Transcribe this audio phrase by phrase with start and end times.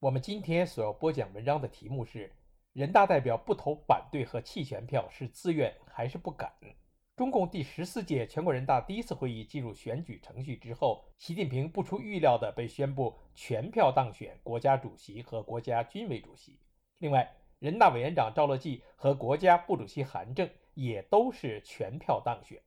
[0.00, 2.32] 我们今天所要播讲文章的题目是：
[2.72, 6.52] 人大代表不投反对和弃权票是自愿还是不敢？
[7.16, 16.60] 中共第十四届全国人大第一次会议进入选举程序之后，习近平不出预料地被宣布全票当选国家主席和国家军委主席。
[16.98, 20.48] 另外，人大委员长赵乐际和国家副主席韩正。
[20.74, 22.62] 也都是全票当选，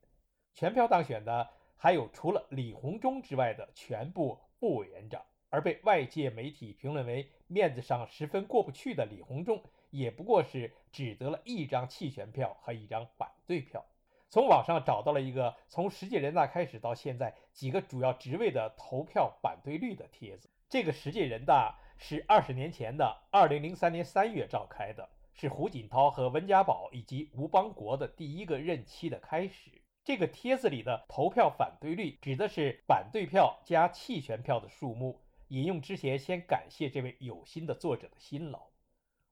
[0.52, 13.84] 全票当选的还有除了李鸿忠之外的全部副委员长，而被外界媒体评论为面子上十分过不去的李鸿忠，也不过是只得了一张弃权票和一张反对票。
[14.30, 20.48] 从网上找到了一个从十届人大开始到现在几个主要职位的投票反对率的帖子。
[20.70, 25.08] 这个十届人大是二十年前的二零零三年三月召开的。
[25.34, 29.70] 是胡锦涛和温家宝以及吴邦国的第一个任期的开始。
[30.04, 35.21] 这个帖子里的投票反对率指的是反对票加弃权票的数目。
[35.52, 38.70] 引用之前，先感谢这位有心的作者的辛劳。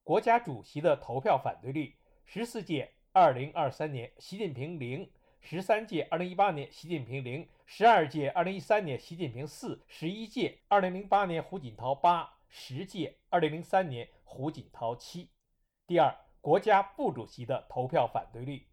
[0.04, 1.96] 国家主席的投票反对率：
[2.26, 5.06] 十四届二零二三年，习近平零；
[5.40, 15.30] 十三届二零一八年，习近平零；十二届二零一三年，习近平四；十一届二零零八年，胡锦涛八；十届二零零三年，胡锦涛七。
[15.86, 18.66] 第二，国家副主席的投票反对率，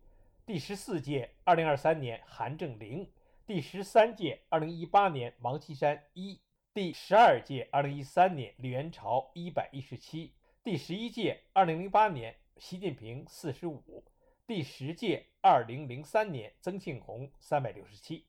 [0.46, 3.10] 第十四届二零二三年韩正零，
[3.46, 6.42] 第十三届二零一八年王岐山一，
[6.78, 10.32] 第十二届二零一三年李元朝一百一十七，
[10.64, 14.04] 第十一届二零零八年习近平四十五，
[14.46, 18.28] 第十届二零零三年曾庆红三百六十七。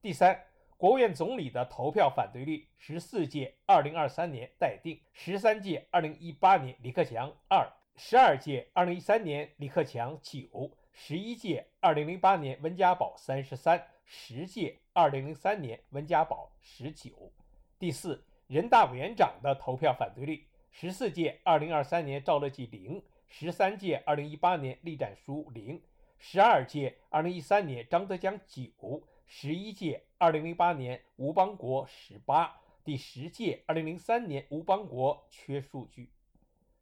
[0.00, 0.46] 第三，
[0.78, 7.70] 国务院总理的投票反对率，十四届二零二三年待定，十三届二零一八年李克强二。
[7.96, 17.30] 十二届二零一三年李克强九，十一届二零零八年温家宝三十三，十届二零零三年温家宝十九。
[17.80, 25.80] 第四，人大委员长的投票反对率：十四届二零二三年赵乐际零，十三届二零一八年栗战书零，
[26.18, 32.54] 十二届二零一三年张德江九，十一届二零零八年吴邦国十八，
[32.84, 36.10] 第十届二零零三年吴邦国缺数据。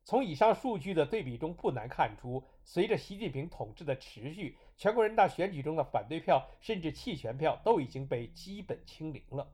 [0.02, 9.48] 从以上数据的对比中，不难看出，随着习近平统治的持续，全国人大选举中的反对票甚至弃权票都已经被基本清零了。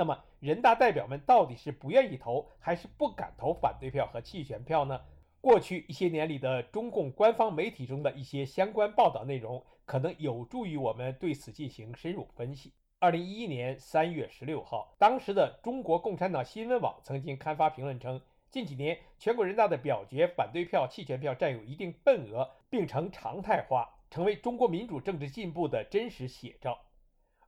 [0.00, 4.98] 那么，人大代表们到底是不愿意投，还是不敢投反对票和弃权票呢？
[5.42, 12.72] 过去一些年里的中共官方媒体中的一些相关报道内容，可能有助于我们对此进行深入分析。
[12.98, 18.18] 二零一一年三月十六号，当时的中国共产党新闻网曾经刊发评论称。
[18.50, 26.78] 近几年，全国人大的表决反对票、弃权票占有一定份额，并成常态化，成为中国民主政治进步的真实写照。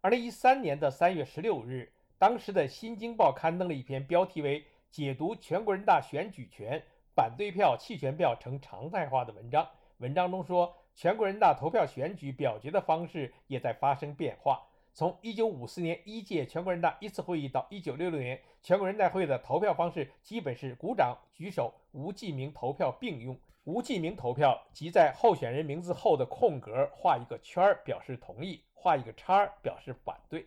[0.02, 4.60] 二零一三年的三月十六日，当时的《新京报》刊登了一篇标题为
[4.92, 6.80] 《解读全国人大选举权
[7.16, 9.64] 反对票、弃权票成常态化的文章》。
[9.96, 14.62] 文章中说，全国人大投票选举表决的方式也在发生变化。
[14.94, 23.36] 从一九五四年一届全国人大一次会议到一九六六年全国人大会的投票方式，基本是鼓掌、举手、无记名投票并用。
[23.64, 30.46] 无记名投票即在候选人名字后的空格画一个圈儿表示同意，画一个叉儿表示反对。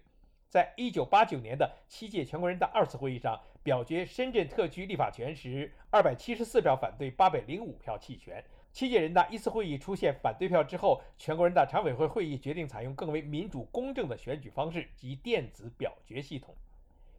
[0.55, 8.41] 在一九八九年的七届全国人大二次会议上，表决深圳特区立法权时，二百七十四票反对，八百零五票弃权。
[8.71, 16.55] 七届人大一次会议出现反对票之后，全国人大常委会会议决定采用更为民主公正的选举方式及电子表决系统。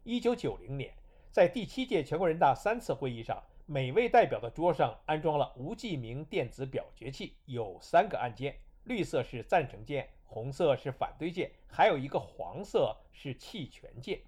[0.03, 0.91] 一九九零年，
[1.29, 8.55] 在第七届全国人大三次会议上，每位代表的桌上安装了无记名电子表决器，有三个按键，
[8.87, 14.21] 绿色是赞成键，红色是反对键，还有一个黄色是弃权键。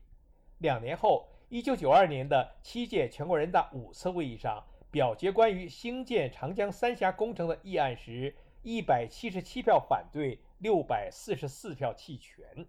[0.58, 4.64] 两年后，一九九二年的七届全国人大五次会议上。
[4.92, 12.66] 表决关于兴建长江三峡工程的议案时，一百七十七票反对，六百四十四票弃权。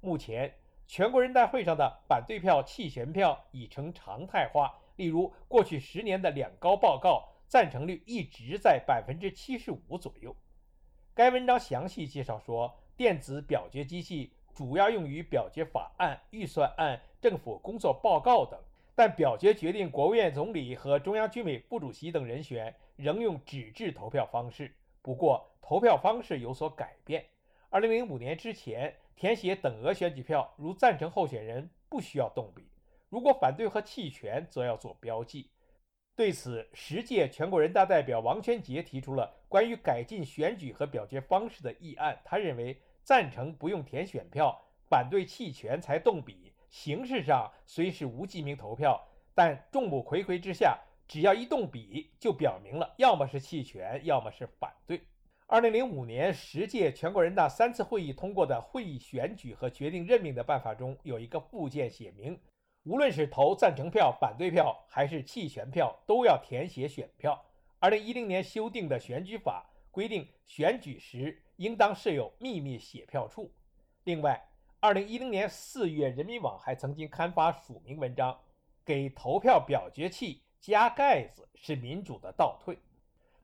[0.00, 0.54] 目前，
[0.86, 4.78] 全国人大会上的反对票、弃权票已成常态化。
[4.96, 10.36] 例如，过去十年的两高报告，赞成率一直在百分之七十五左右。
[11.14, 18.58] 该文章详细介绍说，电子表决机器主要用于表决法案、预算案、政府工作报告等。
[18.94, 24.74] 但表决决定国务院总理和中央军委副主席等人选仍用纸质投票方式。
[25.02, 27.24] 不过，投票方式有所改变。
[27.70, 32.62] 2005年之前，填写等额选举票，如赞成候选人不需要动笔；
[33.10, 35.50] 如果反对和弃权，则要做标记。
[36.14, 42.20] 对此，十届全国人大代表王全杰提出了关于改进选举和表决方式的议案。
[42.22, 49.02] 他认为，赞成不用填选票，反对弃权才动笔，形式上虽是无记名投票，
[49.34, 50.78] 但众目睽睽之下，
[51.08, 55.00] 只要一动笔，就表明了要么是弃权，要么是反对。
[55.46, 62.38] 二零零五年十届全国人大三次会议通过的会议选举和决定任命的办法中有一个附件写明。
[62.84, 67.40] 无论是投赞成票、反对票还是弃权票，都要填写选票。
[67.78, 73.52] 二零一零年修订的选举法规定，选举时应当设有秘密写票处。
[74.02, 74.42] 另外，
[74.80, 78.36] 二零一零年四月，人民网还曾经刊发署名文章，
[78.84, 82.76] 给投票表决器加盖子是民主的倒退。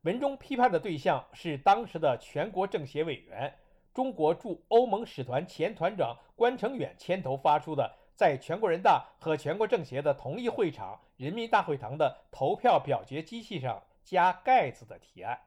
[0.02, 3.52] 文中批判的对象是当时的全国政协委员、
[3.94, 7.88] 中国驻欧盟使团前团长关成远牵头发出的。
[8.18, 15.38] 在全国人大和全国政协的同一会场人民大会堂的投票表决机器上加盖子的提案，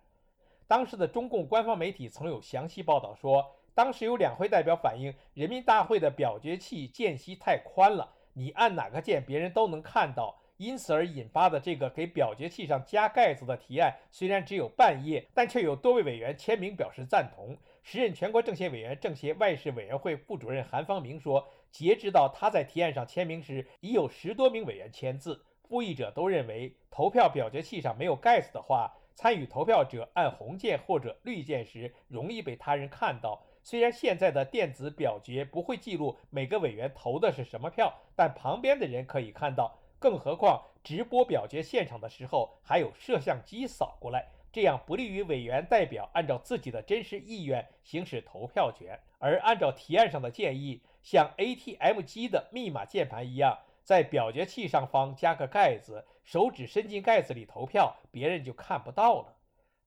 [0.70, 3.46] 当时的中共官方媒体曾有详细报道说，
[3.76, 17.58] 当时有两会代表反映，人民大会的表决器间隙太宽了，你按哪个键别人都能看到，因此而引发的这个给表决器上加盖子的提案，虽然只有半页，但却有多位委员签名表示赞同。
[17.84, 21.46] 时任全国政协委员、政协外事委员会副主任韩方明说。
[21.72, 25.46] 截止到他在提案上签名时，已有十多名委员签字。
[25.64, 33.42] 复议者都认为，投票表决器上没有盖子的话，参与投票者按红键或者绿键时容易被他人看到。
[33.64, 39.78] 虽然现在的电子表决不会记录每个委员投的是什么票，但旁边的人可以看到。
[39.98, 49.00] 更何况直播表决现场的时候还有摄像机扫过来，这样不利于委员代表按照自己的真实意愿行使投票权。
[49.20, 50.82] 而按照提案上的建议。
[51.04, 59.36] 像 ATM 机的密码键盘一样，在表决器上方加个盖子，手指伸进盖子里投票，别人就看不到了。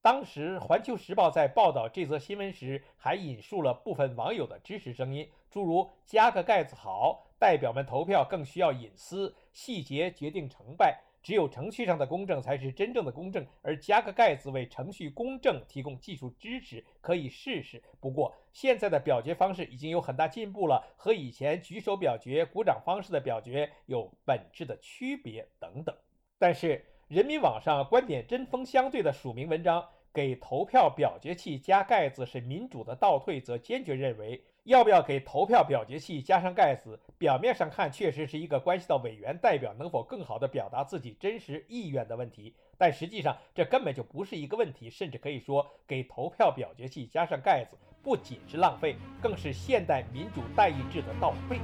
[0.02, 11.00] 当时《环球时报》在报道这则新闻时，还引述了部分网友的支持声音，诸如“加个盖子好”，代表们投票更需要隐私，细节决定成败。
[11.24, 17.82] 只有程序上的公正才是真正的公正，而加个盖子为程序公正提供技术支持，可以试试。
[17.98, 25.96] 不过，现在的表决方式已经有很大进步了，和以前举手表决、鼓掌方式的表决有本质的区别等等。
[26.38, 34.44] 但是，人民网上观点针锋相对的署名文章，给投票表决器加盖子是民主的倒退，则坚决认为。
[34.64, 36.99] 要不要给投票表决器加上盖子？
[37.19, 42.55] 表面上看，确实是一个关系到委员代表能否更好地表达自己真实意愿的问题。
[42.78, 51.58] 但实际上，这根本就不是一个问题，甚至可以说，给投票表决器加上盖子，不仅是浪费，更是现代民主代议制的倒退。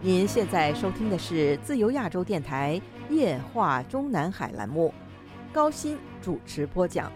[0.00, 4.92] 您现在收听的是自由亚洲电台夜话中南海栏目。
[5.52, 7.12] 高鑫主持播讲。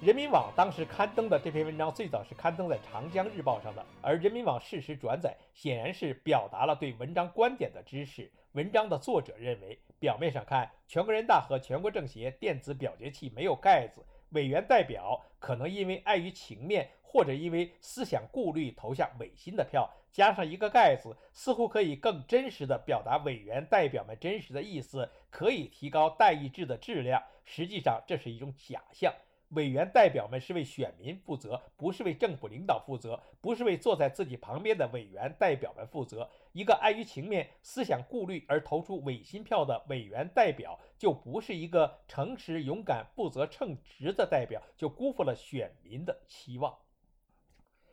[0.00, 8.30] 人民网当时刊登的这篇文章，最早是刊登在《长江日报》上的，而人民网事实转载，显然是表达了对文章观点的支持。
[8.52, 14.04] 文章的作者认为，表面上看，全国人大和全国政协电子表决器没有盖子。
[14.32, 19.88] 委员代表可能因为碍于情面，或者因为思想顾虑，投下违心的票。
[20.10, 27.22] 加上一个盖子，似乎可以更真实地表达委员代表们真实的意思，可以提高代议制的质量。
[27.44, 29.10] 实际上，这是一种假象。
[29.50, 36.30] 委员代表们是为选民负责，不是为政府领导负责，不是为坐在自己旁边的委员代表们负责。
[36.52, 46.78] 一个碍于情面、思想顾虑而投出违心票的委员代表，就不是一个诚实、勇敢、负责、称职的代表，就辜负了选民的期望。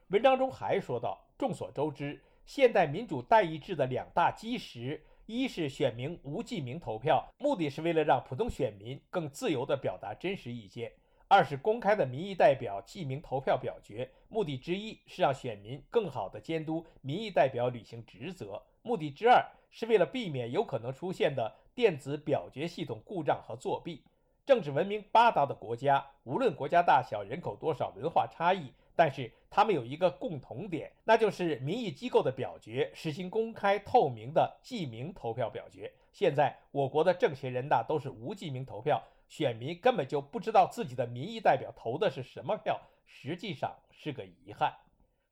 [0.10, 10.94] 文章中还说到，众所周知，现代民主代议制的两大基石，一是选民无记名投票，目的是为了让普通选民更自由地表达真实意见。
[11.28, 24.03] 二是公开的民意代表记名投票表决，目的之一是让选民更好地监督民意代表履行职责；目的之二是为了避免有可能出现的电子表决系统故障和作弊。
[24.45, 35.89] 政治文明发达的国家，无论国家大小、人口多少、文化差异，但是他们有一个共同点，那就是民意机构的表决实行公开透明的记名投票表决。
[36.12, 44.75] 现在我国的政协、人大都是无记名投票，选民根本就不知道自己的民意代表投的是什么票，实际上是个遗憾。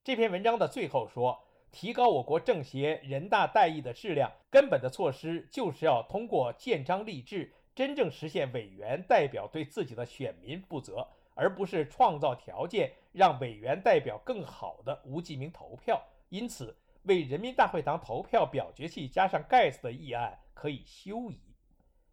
[0.01, 16.01] 这篇文章的最后说，提高我国政协、人大代议的质量，根本的措施就是要通过建章立制，真正实现委员代表对自己的选民负责，而不是创造条件让委员代表更好的无记名投票。
[16.29, 21.39] 因此，为人民大会堂投票表决器加上盖子的议案可以休矣。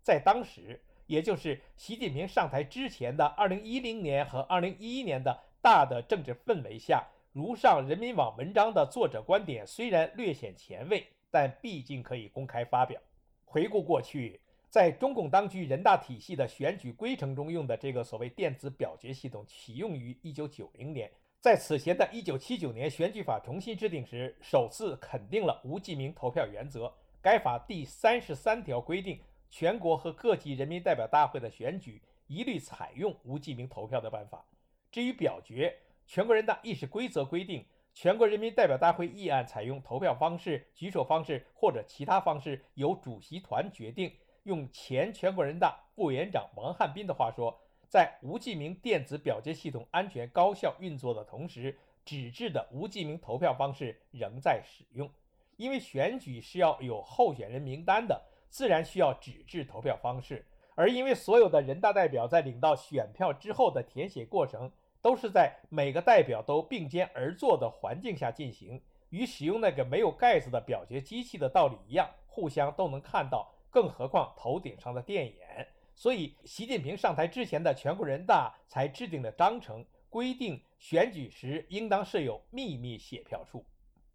[0.02, 7.08] 在当时，也就是习近平上台之前的2010年和2011年的大的政治氛围下。
[7.34, 13.00] 如上人民网文章的作者观点虽然略显前卫，但毕竟可以公开发表。
[13.44, 21.10] 回顾过去，在中共当局人大体系的选举规程中用的这个所谓电子表决系统启用于1990年，
[21.40, 26.94] 在此前的一九七九年选举法重新制定时，首次肯定了无记名投票原则。
[27.20, 29.18] 该法第三十三条规定，
[29.50, 34.46] 全国和各级人民代表大会的选举一律采用无记名投票的办法。
[34.92, 35.76] 至于表决，
[36.06, 44.12] 全国人大议事规则规定，全国人民代表大会议案采用投票方式、举手方式或者其他方式由主席团决定。
[44.44, 47.58] 用前全国人大副委员长王汉斌的话说，
[47.88, 55.10] 在无记名电子表决系统安全高效运作的同时，纸质的无记名投票方式仍在使用。
[55.56, 58.20] 因为选举是要有候选人名单的，
[58.50, 60.44] 自然需要纸质投票方式。
[60.74, 64.70] 而因为所有的人大代表在领到选票之后的填写过程，
[65.04, 68.80] 都是在每个代表都并肩而坐的环境下进行，
[69.10, 73.52] 与使用那个没有盖子的表决机器的道理一样，互相都能看到。
[73.68, 83.62] 更何况头顶上的电眼，所以习近平上台之前的全国人大才制定了章程，规定选举时应当设有秘密写票处。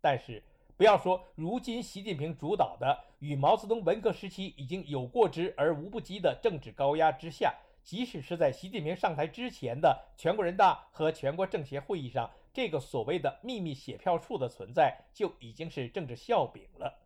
[0.02, 0.42] 但是，
[0.76, 7.54] 不要说如今习近平主导的与毛泽东文革时期已经有过之而无不及的政治高压之下。
[7.90, 17.00] 即使是在习近平上台之前的全国人大和全国政协会议上，这个所谓的秘密写票处的存在就已经是政治笑柄了。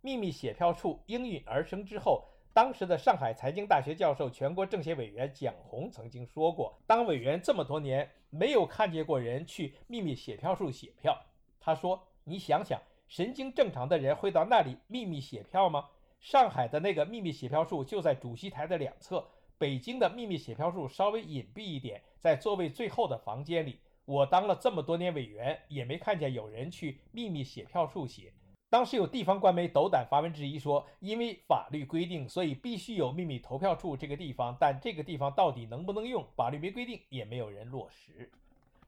[0.00, 11.22] 秘密写票处应运而生之后，当时的上海财经大学教授、全国政协委员蒋红曾经说过：“当委员这么多年，没有看见过人去秘密写票处写票。”
[11.60, 15.90] 他说：“你想想，神经正常的人会到那里秘密写票吗？
[16.18, 19.22] 上海的那个秘密写票处就在主席台的两侧。”
[19.60, 23.78] 北京的秘密写票处稍微隐蔽一点，在座位最后的房间里。
[24.06, 28.32] 我当了这么多年委员，也没看见有人去秘密写票处写。
[28.70, 34.56] 当时有地方官媒斗胆发文质疑说，因为法律规定，所以必须有秘密投票处这个地方。
[34.58, 38.32] 但这个地方到底能不能用，法律没规定，也没有人落实。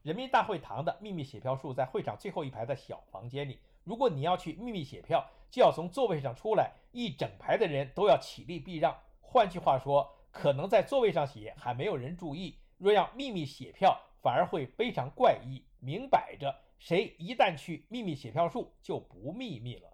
[0.01, 3.59] 人民大会堂的秘密写票处在会场最后一排的小房间里。
[3.83, 8.97] 如果你要去秘密写票，就要从座位上出来，一整排的人都要起立避让。
[9.21, 10.11] 换句话说。
[10.33, 15.63] 可能在座位上写还没有人注意，若要秘密写票，反而会非常怪异。
[15.79, 19.93] 明摆着，谁一旦去秘密写票处，就不秘密了。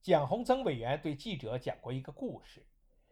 [0.00, 2.66] 蒋洪曾委员对记者讲过一个故事，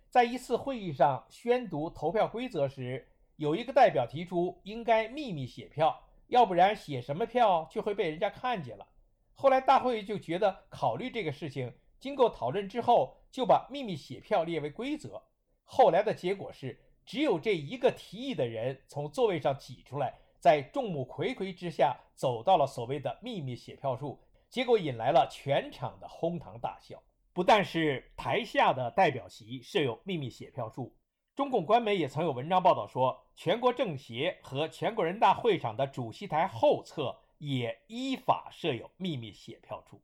[0.08, 8.88] 在一次会议上宣读投票规则时，有一个代表提出应该秘密写票，要不然写什么票就会被人家看见了。
[9.34, 15.22] 后来大会就觉得考虑这个事情，经过讨论之后，就把秘密写票列为规则。
[15.70, 27.02] 后来的结果是，只有这一个提议的人从座位上挤出来，在众目睽睽之下走到了所谓的秘密写票处，结果引来了全场的哄堂大笑。
[27.34, 30.96] 不但是台下的代表席设有秘密写票处，
[31.36, 40.00] 中共官媒也曾有文章报道说，全国政协和全国人大会场的主席台后侧也依法设有秘密写票处。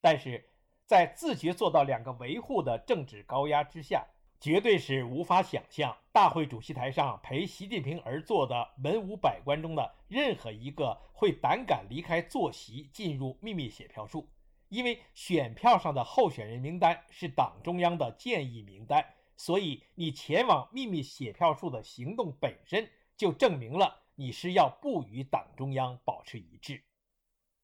[0.00, 0.48] 但是
[0.86, 4.06] 在自觉做到两个维护的政治高压之下。
[4.44, 14.28] 绝对是无法想象，大会主席台上陪习近平而坐的文武百官中的任何一个会胆敢离开坐席进入秘密写票处，
[14.68, 19.02] 因为选票上的候选人名单是党中央的建议名单，
[19.34, 22.86] 所以你前往秘密写票处的行动本身
[23.16, 26.84] 就证明了你是要不与党中央保持一致。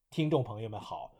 [0.08, 1.19] 听众朋友们好。